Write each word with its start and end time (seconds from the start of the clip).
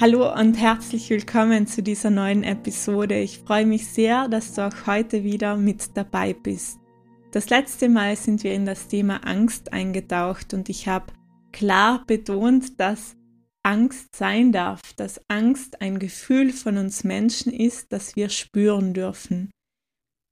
Hallo 0.00 0.32
und 0.32 0.54
herzlich 0.54 1.10
willkommen 1.10 1.66
zu 1.66 1.82
dieser 1.82 2.08
neuen 2.08 2.42
Episode. 2.42 3.18
Ich 3.18 3.40
freue 3.40 3.66
mich 3.66 3.86
sehr, 3.86 4.28
dass 4.28 4.54
du 4.54 4.66
auch 4.66 4.86
heute 4.86 5.24
wieder 5.24 5.58
mit 5.58 5.94
dabei 5.94 6.32
bist. 6.32 6.78
Das 7.32 7.50
letzte 7.50 7.90
Mal 7.90 8.16
sind 8.16 8.42
wir 8.42 8.54
in 8.54 8.64
das 8.64 8.88
Thema 8.88 9.26
Angst 9.26 9.74
eingetaucht 9.74 10.54
und 10.54 10.70
ich 10.70 10.88
habe 10.88 11.12
klar 11.52 12.02
betont, 12.06 12.80
dass 12.80 13.14
Angst 13.62 14.16
sein 14.16 14.52
darf, 14.52 14.80
dass 14.96 15.20
Angst 15.28 15.82
ein 15.82 15.98
Gefühl 15.98 16.50
von 16.50 16.78
uns 16.78 17.04
Menschen 17.04 17.52
ist, 17.52 17.92
das 17.92 18.16
wir 18.16 18.30
spüren 18.30 18.94
dürfen. 18.94 19.50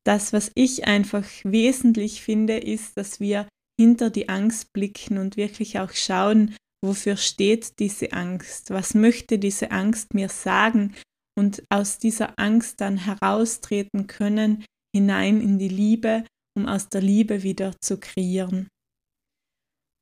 Das, 0.02 0.32
was 0.32 0.50
ich 0.54 0.86
einfach 0.86 1.26
wesentlich 1.44 2.22
finde, 2.22 2.56
ist, 2.56 2.96
dass 2.96 3.20
wir 3.20 3.46
hinter 3.78 4.08
die 4.08 4.30
Angst 4.30 4.72
blicken 4.72 5.18
und 5.18 5.36
wirklich 5.36 5.78
auch 5.78 5.92
schauen, 5.92 6.54
wofür 6.84 7.16
steht 7.16 7.78
diese 7.78 8.12
Angst, 8.12 8.70
was 8.70 8.94
möchte 8.94 9.38
diese 9.38 9.70
Angst 9.70 10.14
mir 10.14 10.28
sagen? 10.28 10.94
Und 11.36 11.62
aus 11.70 11.98
dieser 11.98 12.38
Angst 12.38 12.80
dann 12.80 12.96
heraustreten 12.98 14.06
können 14.06 14.64
hinein 14.94 15.40
in 15.40 15.58
die 15.58 15.68
Liebe, 15.68 16.24
um 16.56 16.66
aus 16.66 16.88
der 16.88 17.00
Liebe 17.00 17.42
wieder 17.42 17.74
zu 17.80 17.98
kreieren. 17.98 18.68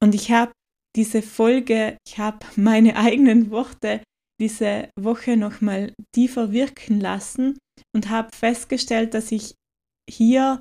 Und 0.03 0.15
ich 0.15 0.31
habe 0.31 0.53
diese 0.97 1.21
Folge, 1.23 1.99
ich 2.07 2.19
habe 2.19 2.47
meine 2.57 2.97
eigenen 2.97 3.51
Worte 3.51 4.03
diese 4.41 4.91
Woche 4.99 5.37
nochmal 5.37 5.93
tiefer 6.15 6.53
wirken 6.53 7.01
lassen 7.01 7.59
und 7.95 8.09
habe 8.09 8.35
festgestellt, 8.35 9.15
dass 9.15 9.33
ich 9.33 9.55
hier 10.09 10.61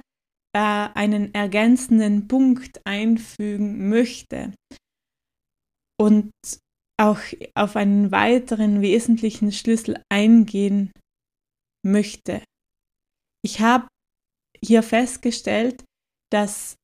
äh, 0.53 0.59
einen 0.59 1.33
ergänzenden 1.33 2.27
Punkt 2.27 2.81
einfügen 2.85 3.89
möchte 3.89 4.53
und 5.99 6.31
auch 6.97 7.19
auf 7.55 7.75
einen 7.75 8.11
weiteren 8.11 8.81
wesentlichen 8.81 9.51
Schlüssel 9.51 10.01
eingehen 10.11 10.91
möchte. 11.85 12.41
Ich 13.43 13.59
habe 13.59 13.87
hier 14.63 14.81
festgestellt, 14.81 15.83
dass 16.31 16.75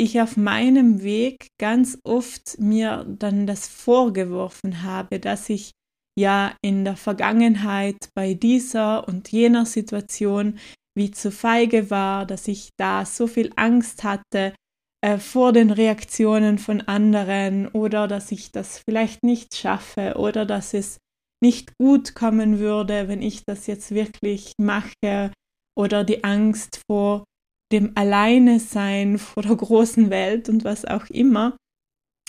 ich 0.00 0.20
auf 0.20 0.36
meinem 0.36 1.02
Weg 1.02 1.48
ganz 1.60 1.98
oft 2.04 2.58
mir 2.58 3.04
dann 3.04 3.46
das 3.46 3.68
vorgeworfen 3.68 4.82
habe, 4.82 5.20
dass 5.20 5.50
ich 5.50 5.72
ja 6.18 6.56
in 6.62 6.84
der 6.84 6.96
Vergangenheit 6.96 8.08
bei 8.14 8.34
dieser 8.34 9.06
und 9.06 9.30
jener 9.30 9.66
Situation 9.66 10.58
wie 10.96 11.10
zu 11.10 11.30
feige 11.30 11.90
war, 11.90 12.26
dass 12.26 12.48
ich 12.48 12.70
da 12.78 13.04
so 13.04 13.26
viel 13.26 13.52
Angst 13.56 14.02
hatte, 14.02 14.54
äh, 15.02 15.18
vor 15.18 15.52
den 15.52 15.70
Reaktionen 15.70 16.58
von 16.58 16.82
anderen 16.82 17.68
oder 17.68 18.08
dass 18.08 18.32
ich 18.32 18.52
das 18.52 18.78
vielleicht 18.78 19.22
nicht 19.22 19.54
schaffe 19.54 20.14
oder 20.16 20.44
dass 20.44 20.74
es 20.74 20.98
nicht 21.42 21.76
gut 21.78 22.14
kommen 22.14 22.58
würde, 22.58 23.08
wenn 23.08 23.22
ich 23.22 23.44
das 23.46 23.66
jetzt 23.66 23.92
wirklich 23.92 24.52
mache 24.58 25.32
oder 25.76 26.04
die 26.04 26.22
Angst 26.22 26.82
vor 26.86 27.24
dem 27.72 27.92
Alleine 27.96 28.60
sein, 28.60 29.18
vor 29.18 29.42
der 29.42 29.56
großen 29.56 30.10
Welt 30.10 30.48
und 30.48 30.64
was 30.64 30.84
auch 30.84 31.06
immer. 31.06 31.56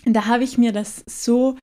Da 0.06 0.26
habe 0.26 0.44
ich 0.44 0.58
mir 0.58 0.72
das 0.72 1.04
so 1.08 1.58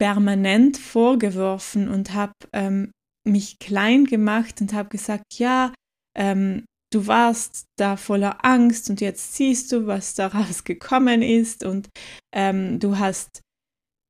permanent 0.00 0.78
vorgeworfen 0.78 1.88
und 1.88 2.14
habe 2.14 2.32
ähm, 2.52 2.90
mich 3.24 3.58
klein 3.58 4.04
gemacht 4.06 4.60
und 4.60 4.72
habe 4.72 4.88
gesagt, 4.88 5.38
ja, 5.38 5.72
ähm, 6.16 6.64
du 6.92 7.06
warst 7.06 7.66
da 7.78 7.96
voller 7.96 8.44
Angst 8.44 8.90
und 8.90 9.00
jetzt 9.00 9.34
siehst 9.34 9.72
du, 9.72 9.86
was 9.86 10.14
daraus 10.14 10.64
gekommen 10.64 11.22
ist 11.22 11.64
und 11.64 11.88
ähm, 12.34 12.78
du 12.78 12.98
hast 12.98 13.42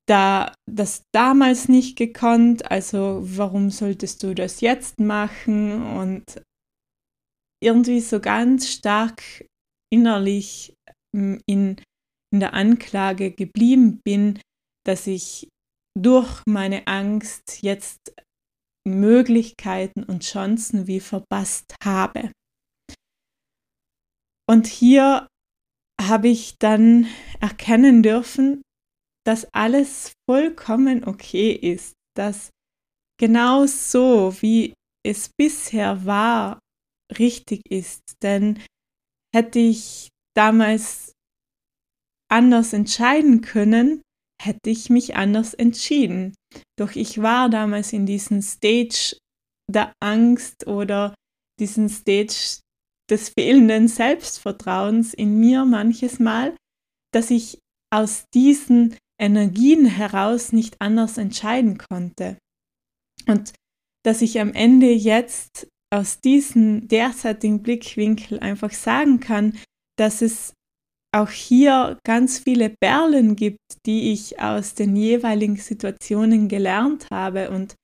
da 0.09 0.53
das 0.69 1.05
damals 1.15 1.69
nicht 1.69 1.97
gekonnt, 1.97 2.71
also 2.71 3.21
warum 3.23 3.71
solltest 3.71 4.23
du 4.23 4.35
das 4.35 4.61
jetzt 4.61 4.99
machen 4.99 5.83
und 5.97 6.43
irgendwie 7.63 8.01
so 8.01 8.19
ganz 8.19 8.69
stark 8.69 9.23
innerlich 9.93 10.75
ähm, 11.15 11.41
in, 11.47 11.81
in 12.33 12.41
der 12.41 12.55
Anklage 12.55 13.31
geblieben 13.31 14.01
bin, 14.05 14.41
dass 14.85 15.07
ich 15.07 15.49
durch 15.97 16.43
meine 16.47 16.87
Angst 16.87 17.63
jetzt 17.63 18.15
Möglichkeiten 18.89 20.03
und 20.03 20.25
Chancen 20.25 20.87
wie 20.87 21.01
verpasst 21.01 21.75
habe. 21.85 22.33
Und 24.51 24.67
hier 24.67 25.29
habe 26.03 26.27
ich 26.27 26.59
dann 26.59 27.07
erkennen 27.39 28.03
dürfen, 28.03 28.63
dass 29.25 29.47
alles 29.55 30.13
vollkommen 30.29 31.05
okay 31.05 31.53
ist, 31.53 31.95
dass 32.17 32.51
genau 33.17 33.67
so, 33.67 34.35
wie 34.41 34.75
es 35.07 35.31
bisher 35.39 36.05
war, 36.05 36.59
richtig 37.17 37.61
ist. 37.71 38.03
Denn 38.25 38.61
hätte 39.33 39.61
ich 39.61 40.09
damals 40.35 41.13
anders 42.29 42.73
entscheiden 42.73 43.43
können, 43.43 44.03
hätte 44.43 44.69
ich 44.69 44.91
mich 44.91 45.15
anders 45.15 45.55
entschieden. 45.55 46.35
Doch 46.77 46.97
ich 46.97 47.23
war 47.23 47.51
damals 47.51 47.93
in 47.93 48.05
diesem 48.05 48.43
Stage 48.43 49.17
der 49.71 49.93
Angst 50.03 50.67
oder 50.67 51.15
diesen 51.61 51.89
Stage 51.89 52.59
des 53.11 53.31
fehlenden 53.31 53.89
Selbstvertrauens 53.89 55.15
in 55.15 55.39
mir 55.39 55.65
manches 55.65 56.19
Mal, 56.19 56.57
dass 57.13 57.31
ich 57.31 57.59
aus 57.93 58.25
diesen 58.33 58.97
Energien 59.21 59.85
heraus 59.85 60.53
nicht 60.53 60.81
anders 60.81 61.19
entscheiden 61.19 61.79
konnte. 61.79 62.39
Und 63.27 63.53
dass 64.05 64.23
ich 64.23 64.41
am 64.41 64.53
Ende 64.55 64.91
jetzt 64.93 65.67
aus 65.93 66.21
diesem 66.21 66.89
derzeitigen 66.89 67.63
Blickwinkel 67.63 68.39
einfach 68.39 68.71
sagen 68.71 69.21
kann, 69.21 69.59
dass 69.99 70.23
es 70.23 70.55
auch 71.13 71.31
hier 71.31 71.99
ganz 72.05 72.39
viele 72.39 72.71
Perlen 72.81 73.35
gibt, 73.35 73.59
die 73.85 74.13
ich 74.13 74.41
aus 74.41 74.75
den 74.75 74.95
jeweiligen 74.95 75.57
Situationen 75.57 76.49
gelernt 76.49 77.09
habe 77.11 77.51
und 77.51 77.75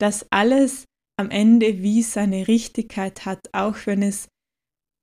dass 0.00 0.26
alles 0.30 0.86
am 1.18 1.30
Ende 1.30 1.82
wie 1.82 2.02
seine 2.02 2.48
Richtigkeit 2.48 3.26
hat, 3.26 3.40
auch 3.52 3.76
wenn 3.84 4.02
es 4.02 4.28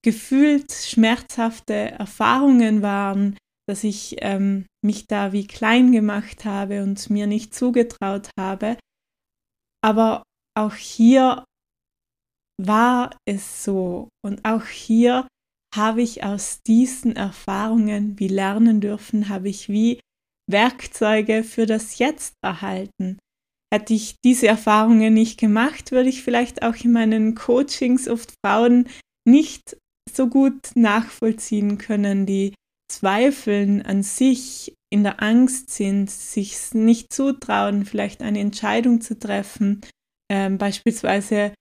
gefühlt 0.08 0.72
schmerzhafte 0.72 1.74
Erfahrungen 1.74 2.82
waren, 2.82 3.36
dass 3.68 3.84
ich 3.84 4.16
ähm, 4.20 4.66
mich 4.82 5.06
da 5.06 5.34
wie 5.34 5.46
klein 5.46 5.92
gemacht 5.92 6.46
habe 6.46 6.82
und 6.82 7.10
mir 7.10 7.28
nicht 7.28 7.54
zugetraut 7.54 8.30
habe. 8.40 8.78
Aber 9.84 10.24
auch 10.58 10.76
hier 10.76 11.44
war 12.58 13.18
es 13.28 13.66
so. 13.66 14.08
Und 14.26 14.46
auch 14.46 14.64
hier 14.64 15.28
habe 15.76 16.02
ich 16.02 16.24
aus 16.24 16.62
diesen 16.66 17.18
Erfahrungen 17.18 18.18
wie 18.18 18.30
lernen 18.30 18.80
dürfen, 18.80 19.28
habe 19.28 19.50
ich 19.50 19.68
wie 19.68 20.00
Werkzeuge 20.50 21.44
für 21.44 21.66
das 21.66 21.98
Jetzt 21.98 22.32
erhalten. 22.42 23.20
Hätte 23.74 23.94
ich 23.94 24.16
diese 24.24 24.48
Erfahrungen 24.48 25.14
nicht 25.14 25.38
gemacht, 25.38 25.92
würde 25.92 26.08
ich 26.08 26.24
vielleicht 26.24 26.64
auch 26.64 26.76
in 26.78 26.94
meinen 26.94 27.36
Coachings 27.36 28.08
oft 28.08 28.34
Frauen 28.42 28.88
nicht 29.28 29.76
so 30.16 30.28
gut 30.28 30.72
nachvollziehen 30.76 31.78
können, 31.78 32.26
die 32.26 32.54
zweifeln 32.92 33.82
an 33.82 34.04
sich, 34.04 34.74
in 34.90 35.04
der 35.04 35.22
Angst 35.22 35.70
sind, 35.70 36.10
sich 36.10 36.74
nicht 36.74 37.12
zutrauen, 37.12 37.86
vielleicht 37.86 38.22
eine 38.22 38.40
Entscheidung 38.40 39.02
zu 39.02 39.20
treffen, 39.20 39.82
ähm, 40.32 40.58
beispielsweise 40.58 41.54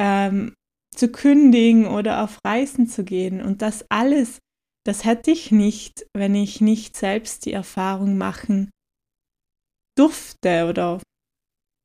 ähm, 0.00 0.54
zu 0.94 1.08
kündigen 1.08 1.86
oder 1.86 2.24
auf 2.24 2.38
Reisen 2.44 2.88
zu 2.88 3.04
gehen. 3.04 3.40
Und 3.40 3.62
das 3.62 3.84
alles, 3.90 4.38
das 4.84 5.04
hätte 5.04 5.30
ich 5.30 5.52
nicht, 5.52 6.06
wenn 6.16 6.34
ich 6.34 6.60
nicht 6.60 6.96
selbst 6.96 7.46
die 7.46 7.52
Erfahrung 7.52 8.18
machen 8.18 8.70
durfte 9.96 10.66
oder 10.68 11.00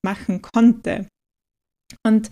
machen 0.04 0.42
konnte. 0.42 1.08
Und 2.06 2.32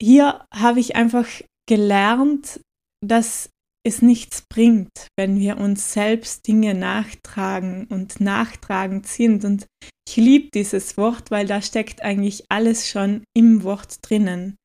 hier 0.00 0.44
habe 0.52 0.80
ich 0.80 0.96
einfach 0.96 1.26
gelernt, 1.66 2.60
dass 3.04 3.50
es 3.86 4.00
nichts 4.00 4.42
bringt, 4.48 5.08
wenn 5.16 5.38
wir 5.38 5.58
uns 5.58 5.92
selbst 5.92 6.46
Dinge 6.46 6.74
nachtragen 6.74 7.86
und 7.88 8.20
nachtragend 8.20 9.06
sind. 9.06 9.44
Und 9.44 9.66
ich 10.08 10.16
liebe 10.16 10.48
dieses 10.54 10.96
Wort, 10.96 11.30
weil 11.30 11.46
da 11.46 11.60
steckt 11.60 12.02
eigentlich 12.02 12.44
alles 12.48 12.88
schon 12.88 13.24
im 13.36 13.62
Wort 13.62 13.98
drinnen. 14.02 14.56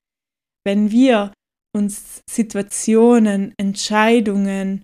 Wenn 0.66 0.92
wir 0.92 1.34
uns 1.76 2.22
Situationen, 2.30 3.54
Entscheidungen 3.58 4.84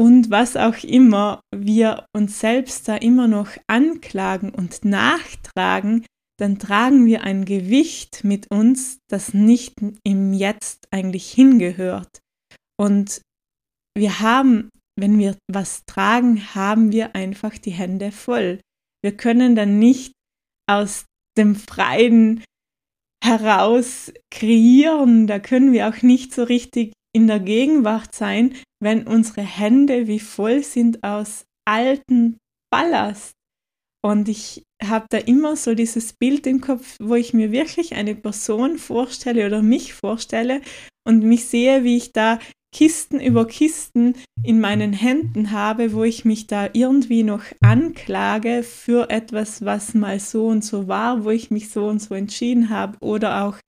und 0.00 0.30
was 0.30 0.56
auch 0.56 0.82
immer 0.82 1.40
wir 1.54 2.06
uns 2.14 2.40
selbst 2.40 2.88
da 2.88 2.96
immer 2.96 3.28
noch 3.28 3.50
anklagen 3.68 4.50
und 4.50 4.84
nachtragen, 4.84 6.04
dann 6.38 6.58
tragen 6.58 7.04
wir 7.06 7.22
ein 7.22 7.44
Gewicht 7.44 8.24
mit 8.24 8.50
uns, 8.50 8.98
das 9.08 9.34
nicht 9.34 9.74
im 10.04 10.32
Jetzt 10.32 10.86
eigentlich 10.90 11.30
hingehört. 11.32 12.20
Und 12.80 13.22
wir 13.96 14.20
haben, 14.20 14.70
wenn 14.96 15.18
wir 15.18 15.36
was 15.50 15.84
tragen, 15.84 16.54
haben 16.54 16.92
wir 16.92 17.16
einfach 17.16 17.58
die 17.58 17.72
Hände 17.72 18.12
voll. 18.12 18.60
Wir 19.02 19.16
können 19.16 19.56
dann 19.56 19.78
nicht 19.78 20.12
aus 20.68 21.06
dem 21.36 21.56
Freien 21.56 22.44
heraus 23.22 24.12
kreieren, 24.30 25.26
da 25.26 25.38
können 25.40 25.72
wir 25.72 25.88
auch 25.88 26.02
nicht 26.02 26.32
so 26.32 26.44
richtig 26.44 26.92
in 27.12 27.26
der 27.26 27.40
Gegenwart 27.40 28.14
sein, 28.14 28.54
wenn 28.80 29.06
unsere 29.06 29.42
Hände 29.42 30.06
wie 30.06 30.20
voll 30.20 30.62
sind 30.62 31.02
aus 31.02 31.44
alten 31.66 32.38
Ballast. 32.70 33.32
Und 34.04 34.28
ich 34.28 34.64
habe 34.82 35.06
da 35.10 35.18
immer 35.18 35.56
so 35.56 35.74
dieses 35.74 36.12
Bild 36.12 36.46
im 36.46 36.60
Kopf, 36.60 36.96
wo 37.00 37.14
ich 37.14 37.34
mir 37.34 37.50
wirklich 37.50 37.94
eine 37.94 38.14
Person 38.14 38.78
vorstelle 38.78 39.46
oder 39.46 39.60
mich 39.60 39.92
vorstelle 39.92 40.62
und 41.06 41.24
mich 41.24 41.46
sehe, 41.46 41.82
wie 41.82 41.96
ich 41.96 42.12
da 42.12 42.38
Kisten 42.74 43.18
über 43.18 43.46
Kisten 43.46 44.14
in 44.42 44.60
meinen 44.60 44.92
Händen 44.92 45.50
habe, 45.50 45.94
wo 45.94 46.04
ich 46.04 46.24
mich 46.24 46.46
da 46.46 46.68
irgendwie 46.72 47.22
noch 47.22 47.42
anklage 47.60 48.62
für 48.62 49.10
etwas, 49.10 49.64
was 49.64 49.94
mal 49.94 50.20
so 50.20 50.46
und 50.46 50.64
so 50.64 50.86
war, 50.86 51.24
wo 51.24 51.30
ich 51.30 51.50
mich 51.50 51.70
so 51.70 51.86
und 51.88 52.00
so 52.00 52.14
entschieden 52.14 52.68
habe 52.68 52.98
oder 53.00 53.44
auch 53.44 53.58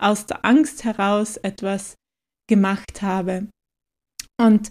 aus 0.00 0.26
der 0.26 0.44
Angst 0.44 0.84
heraus 0.84 1.36
etwas 1.36 1.94
gemacht 2.48 3.00
habe. 3.00 3.48
Und 4.40 4.70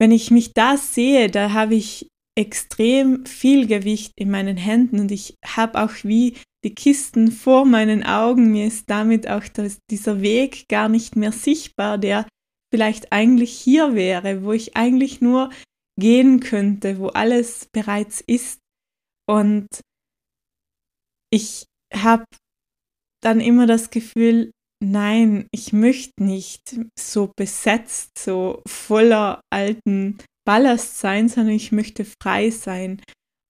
wenn 0.00 0.12
ich 0.12 0.30
mich 0.30 0.52
da 0.54 0.76
sehe, 0.76 1.30
da 1.30 1.52
habe 1.52 1.74
ich 1.74 2.08
extrem 2.36 3.24
viel 3.26 3.66
Gewicht 3.66 4.12
in 4.16 4.30
meinen 4.30 4.56
Händen 4.56 4.98
und 4.98 5.12
ich 5.12 5.36
habe 5.44 5.82
auch 5.82 5.92
wie 6.02 6.36
die 6.64 6.74
Kisten 6.74 7.30
vor 7.30 7.64
meinen 7.64 8.02
Augen. 8.02 8.50
Mir 8.50 8.66
ist 8.66 8.90
damit 8.90 9.28
auch 9.28 9.46
das, 9.48 9.78
dieser 9.90 10.22
Weg 10.22 10.66
gar 10.68 10.88
nicht 10.88 11.14
mehr 11.14 11.30
sichtbar, 11.30 11.98
der 11.98 12.26
vielleicht 12.72 13.12
eigentlich 13.12 13.56
hier 13.56 13.94
wäre, 13.94 14.42
wo 14.42 14.52
ich 14.52 14.76
eigentlich 14.76 15.20
nur 15.20 15.50
gehen 16.00 16.40
könnte, 16.40 16.98
wo 16.98 17.08
alles 17.08 17.68
bereits 17.72 18.20
ist. 18.20 18.58
Und 19.28 19.68
ich 21.30 21.66
habe 21.94 22.24
dann 23.22 23.40
immer 23.40 23.66
das 23.66 23.90
Gefühl, 23.90 24.50
nein, 24.82 25.46
ich 25.52 25.72
möchte 25.72 26.22
nicht 26.22 26.80
so 26.98 27.32
besetzt, 27.36 28.18
so 28.18 28.62
voller 28.66 29.40
alten 29.52 30.18
Ballast 30.46 30.98
sein, 30.98 31.28
sondern 31.28 31.54
ich 31.54 31.72
möchte 31.72 32.04
frei 32.04 32.50
sein. 32.50 33.00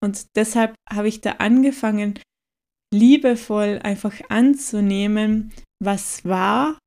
Und 0.03 0.27
deshalb 0.37 0.75
habe 0.91 1.09
ich 1.09 1.21
da 1.21 1.33
angefangen, 1.33 2.19
liebevoll 2.93 3.81
einfach 3.83 4.21
anzunehmen, 4.29 5.53
was 5.83 6.25
war 6.25 6.79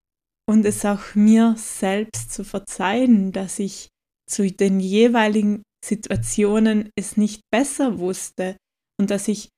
und 0.50 0.66
es 0.66 0.86
auch 0.86 1.16
mir 1.16 1.56
selbst 1.58 2.32
zu 2.32 2.46
verzeihen, 2.46 3.32
dass 3.32 3.60
ich 3.60 3.90
zu 4.30 4.50
den 4.50 4.80
jeweiligen 4.80 5.64
Situationen 5.84 6.90
es 6.98 7.18
nicht 7.18 7.42
besser 7.52 8.00
wusste 8.00 8.58
und 9.00 9.10
dass 9.10 9.28
ich 9.28 9.50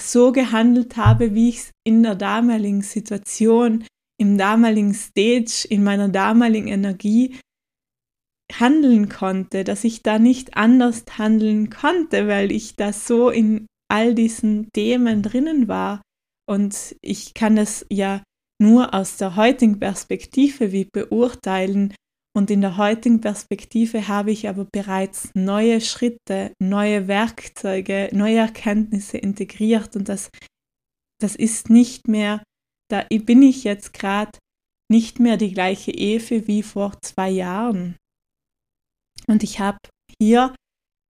so 0.00 0.32
gehandelt 0.32 0.96
habe, 0.96 1.34
wie 1.34 1.50
ich 1.50 1.58
es 1.58 1.70
in 1.86 2.02
der 2.02 2.14
damaligen 2.14 2.82
Situation, 2.82 3.84
im 4.20 4.36
damaligen 4.36 4.94
Stage, 4.94 5.66
in 5.68 5.84
meiner 5.84 6.08
damaligen 6.08 6.68
Energie 6.68 7.38
handeln 8.52 9.08
konnte, 9.08 9.64
dass 9.64 9.84
ich 9.84 10.02
da 10.02 10.18
nicht 10.18 10.56
anders 10.56 11.04
handeln 11.16 11.70
konnte, 11.70 12.28
weil 12.28 12.50
ich 12.52 12.76
da 12.76 12.92
so 12.92 13.30
in 13.30 13.66
all 13.90 14.14
diesen 14.14 14.70
Themen 14.72 15.22
drinnen 15.22 15.68
war. 15.68 16.02
Und 16.48 16.96
ich 17.02 17.34
kann 17.34 17.56
das 17.56 17.84
ja 17.90 18.22
nur 18.60 18.94
aus 18.94 19.16
der 19.16 19.36
heutigen 19.36 19.78
Perspektive 19.78 20.72
wie 20.72 20.84
beurteilen. 20.84 21.94
Und 22.36 22.50
in 22.50 22.60
der 22.60 22.76
heutigen 22.76 23.20
Perspektive 23.20 24.08
habe 24.08 24.30
ich 24.30 24.48
aber 24.48 24.64
bereits 24.64 25.30
neue 25.34 25.80
Schritte, 25.80 26.52
neue 26.60 27.08
Werkzeuge, 27.08 28.10
neue 28.12 28.38
Erkenntnisse 28.38 29.18
integriert. 29.18 29.96
Und 29.96 30.08
das, 30.08 30.30
das 31.20 31.36
ist 31.36 31.70
nicht 31.70 32.08
mehr, 32.08 32.42
da 32.90 33.04
bin 33.10 33.42
ich 33.42 33.64
jetzt 33.64 33.92
gerade 33.92 34.38
nicht 34.90 35.20
mehr 35.20 35.36
die 35.36 35.52
gleiche 35.52 35.90
Efe 35.90 36.46
wie 36.46 36.62
vor 36.62 36.98
zwei 37.02 37.28
Jahren. 37.28 37.96
Und 39.28 39.42
ich 39.42 39.60
habe 39.60 39.78
hier 40.20 40.54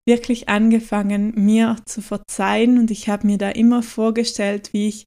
wirklich 0.07 0.49
angefangen, 0.49 1.33
mir 1.35 1.77
zu 1.87 2.03
verzeihen. 2.03 2.79
Und 2.79 2.91
ich 2.91 3.09
habe 3.09 3.27
mir 3.27 3.39
da 3.39 3.51
immer 3.51 3.83
vorgestellt, 3.83 4.73
wie 4.73 4.89
ich 4.89 5.05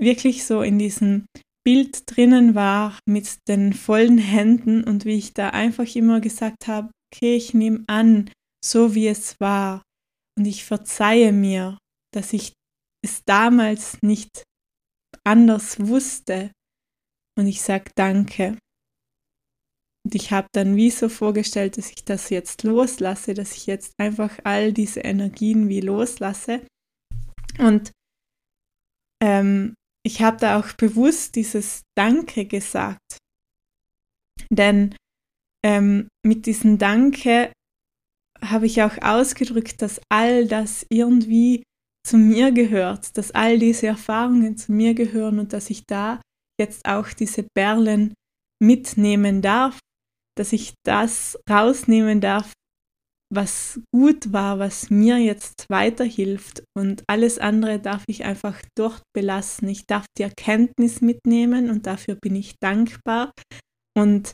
wirklich 0.00 0.44
so 0.44 0.62
in 0.62 0.78
diesem 0.78 1.26
Bild 1.64 2.04
drinnen 2.06 2.54
war 2.54 2.98
mit 3.06 3.36
den 3.48 3.74
vollen 3.74 4.18
Händen 4.18 4.82
und 4.82 5.04
wie 5.04 5.18
ich 5.18 5.34
da 5.34 5.50
einfach 5.50 5.94
immer 5.94 6.20
gesagt 6.20 6.66
habe, 6.66 6.90
okay, 7.12 7.36
ich 7.36 7.52
nehme 7.52 7.84
an, 7.86 8.30
so 8.64 8.94
wie 8.94 9.08
es 9.08 9.38
war. 9.40 9.82
Und 10.38 10.46
ich 10.46 10.64
verzeihe 10.64 11.32
mir, 11.32 11.76
dass 12.14 12.32
ich 12.32 12.54
es 13.04 13.22
damals 13.24 14.02
nicht 14.02 14.44
anders 15.24 15.86
wusste. 15.86 16.50
Und 17.38 17.46
ich 17.46 17.60
sage 17.60 17.90
danke. 17.94 18.56
Und 20.10 20.16
ich 20.16 20.32
habe 20.32 20.48
dann 20.50 20.74
wie 20.74 20.90
so 20.90 21.08
vorgestellt, 21.08 21.78
dass 21.78 21.88
ich 21.92 22.04
das 22.04 22.30
jetzt 22.30 22.64
loslasse, 22.64 23.32
dass 23.32 23.56
ich 23.56 23.66
jetzt 23.66 23.92
einfach 23.96 24.40
all 24.42 24.72
diese 24.72 25.02
Energien 25.02 25.68
wie 25.68 25.80
loslasse. 25.80 26.66
Und 27.60 27.92
ähm, 29.22 29.74
ich 30.04 30.20
habe 30.20 30.38
da 30.38 30.58
auch 30.58 30.72
bewusst 30.72 31.36
dieses 31.36 31.82
Danke 31.96 32.44
gesagt. 32.46 33.18
Denn 34.50 34.96
ähm, 35.64 36.08
mit 36.26 36.46
diesem 36.46 36.78
Danke 36.78 37.52
habe 38.42 38.66
ich 38.66 38.82
auch 38.82 39.00
ausgedrückt, 39.00 39.80
dass 39.80 40.00
all 40.10 40.48
das 40.48 40.84
irgendwie 40.90 41.62
zu 42.04 42.18
mir 42.18 42.50
gehört, 42.50 43.16
dass 43.16 43.30
all 43.30 43.60
diese 43.60 43.86
Erfahrungen 43.86 44.56
zu 44.56 44.72
mir 44.72 44.94
gehören 44.94 45.38
und 45.38 45.52
dass 45.52 45.70
ich 45.70 45.84
da 45.86 46.20
jetzt 46.60 46.84
auch 46.84 47.10
diese 47.10 47.46
Perlen 47.54 48.12
mitnehmen 48.60 49.40
darf 49.40 49.78
dass 50.40 50.54
ich 50.54 50.72
das 50.86 51.38
rausnehmen 51.50 52.22
darf, 52.22 52.54
was 53.30 53.78
gut 53.94 54.32
war, 54.32 54.58
was 54.58 54.88
mir 54.88 55.18
jetzt 55.18 55.66
weiterhilft. 55.68 56.64
Und 56.74 57.04
alles 57.06 57.38
andere 57.38 57.78
darf 57.78 58.04
ich 58.06 58.24
einfach 58.24 58.60
dort 58.74 59.02
belassen. 59.14 59.68
Ich 59.68 59.86
darf 59.86 60.06
die 60.16 60.22
Erkenntnis 60.22 61.02
mitnehmen 61.02 61.68
und 61.68 61.86
dafür 61.86 62.16
bin 62.16 62.34
ich 62.36 62.54
dankbar. 62.58 63.32
Und 63.94 64.32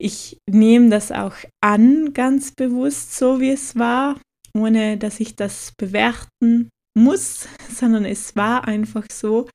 ich 0.00 0.38
nehme 0.50 0.90
das 0.90 1.12
auch 1.12 1.36
an, 1.62 2.12
ganz 2.12 2.52
bewusst, 2.52 3.14
so 3.14 3.38
wie 3.38 3.50
es 3.50 3.78
war, 3.78 4.20
ohne 4.52 4.98
dass 4.98 5.20
ich 5.20 5.36
das 5.36 5.74
bewerten 5.78 6.70
muss, 6.98 7.46
sondern 7.72 8.04
es 8.04 8.34
war 8.34 8.66
einfach 8.66 9.06
so. 9.12 9.48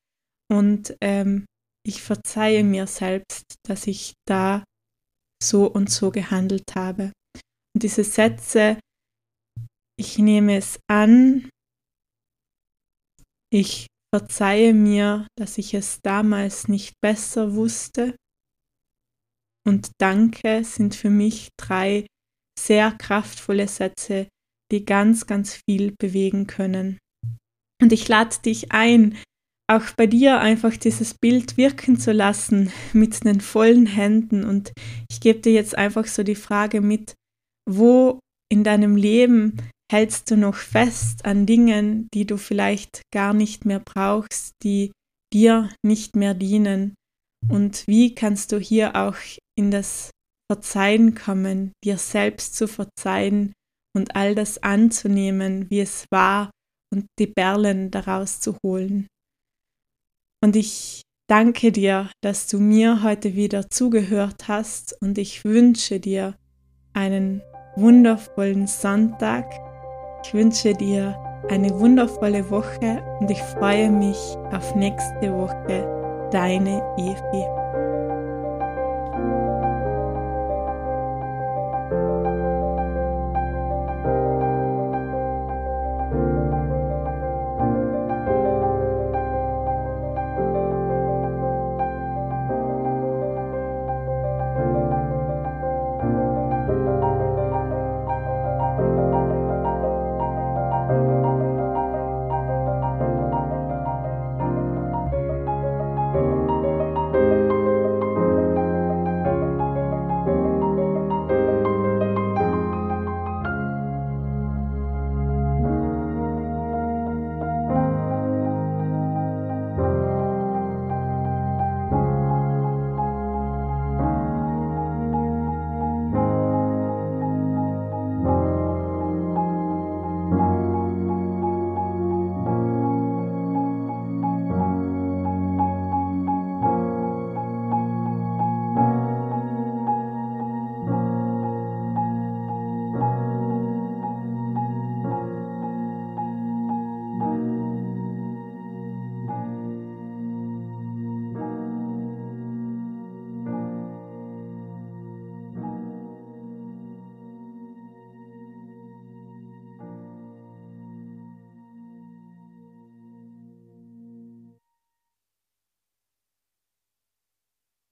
Und 0.50 0.96
ähm, 1.02 1.44
ich 1.86 2.02
verzeihe 2.02 2.64
mir 2.64 2.88
selbst, 2.88 3.44
dass 3.68 3.88
ich 3.88 4.14
da 4.26 4.64
so 5.48 5.68
und 5.68 5.90
so 5.90 6.12
gehandelt 6.12 6.76
habe. 6.76 7.12
Und 7.74 7.84
diese 7.84 8.04
Sätze, 8.04 8.80
ich 9.98 10.18
nehme 10.18 10.58
es 10.58 10.80
an, 10.90 11.50
ich 13.52 13.88
verzeihe 14.14 14.74
mir, 14.74 15.28
dass 15.38 15.58
ich 15.58 15.74
es 15.74 16.00
damals 16.02 16.68
nicht 16.68 16.94
besser 17.02 17.54
wusste. 17.56 18.16
Und 19.68 19.92
danke 20.00 20.64
sind 20.64 20.96
für 20.96 21.10
mich 21.10 21.50
drei 21.58 22.06
sehr 22.58 22.92
kraftvolle 22.92 23.68
Sätze, 23.68 24.28
die 24.72 24.86
ganz, 24.86 25.26
ganz 25.28 25.60
viel 25.68 25.94
bewegen 26.00 26.48
können. 26.48 26.98
Und 27.82 27.92
ich 27.92 28.08
lade 28.08 28.38
dich 28.40 28.72
ein, 28.72 29.18
auch 29.68 29.92
bei 29.98 30.08
dir 30.08 30.40
einfach 30.40 30.78
dieses 30.78 31.16
Bild 31.16 31.58
wirken 31.58 32.00
zu 32.00 32.12
lassen 32.12 32.72
mit 32.94 33.24
den 33.24 33.42
vollen 33.42 33.88
Händen. 33.88 34.44
Und 34.44 34.74
ich 35.10 35.20
gebe 35.20 35.40
dir 35.40 35.54
jetzt 35.54 35.78
einfach 35.78 36.06
so 36.06 36.24
die 36.24 36.36
Frage 36.36 36.82
mit, 36.82 37.16
wo 37.68 38.20
in 38.52 38.64
deinem 38.64 38.96
Leben 38.96 39.58
hältst 39.92 40.30
du 40.32 40.38
noch 40.38 40.56
fest 40.56 41.26
an 41.26 41.46
Dingen, 41.46 42.08
die 42.14 42.26
du 42.26 42.38
vielleicht 42.38 43.02
gar 43.14 43.34
nicht 43.34 43.66
mehr 43.66 43.80
brauchst, 43.80 44.52
die 44.64 44.92
dir 45.34 45.70
nicht 45.84 46.16
mehr 46.16 46.34
dienen? 46.34 46.96
Und 47.50 47.86
wie 47.88 48.16
kannst 48.16 48.52
du 48.52 48.60
hier 48.60 48.96
auch 48.96 49.18
in 49.58 49.72
das 49.72 50.12
Verzeihen 50.52 51.16
kommen, 51.16 51.74
dir 51.84 51.98
selbst 51.98 52.56
zu 52.56 52.68
verzeihen 52.68 53.54
und 53.96 54.16
all 54.16 54.36
das 54.36 54.62
anzunehmen, 54.62 55.70
wie 55.70 55.80
es 55.80 56.06
war 56.12 56.52
und 56.94 57.06
die 57.20 57.28
Perlen 57.28 57.92
daraus 57.92 58.40
zu 58.40 58.58
holen? 58.64 59.08
Und 60.46 60.56
ich 60.56 61.02
danke 61.26 61.72
dir, 61.72 62.12
dass 62.22 62.46
du 62.46 62.60
mir 62.60 63.02
heute 63.02 63.34
wieder 63.34 63.72
zugehört 63.72 64.48
hast 64.48 64.96
und 65.02 65.18
ich 65.18 65.44
wünsche 65.44 66.00
dir 66.00 66.36
einen 66.94 67.42
wundervollen 67.76 68.68
Sonntag. 68.68 69.52
Ich 70.24 70.36
wünsche 70.36 70.76
dir 70.76 71.18
eine 71.50 71.80
wundervolle 71.80 72.48
Woche 72.52 73.04
und 73.20 73.32
ich 73.32 73.42
freue 73.42 73.90
mich 73.90 74.20
auf 74.52 74.76
nächste 74.76 75.34
Woche. 75.34 76.30
Deine 76.32 76.78
Evi. 76.96 77.65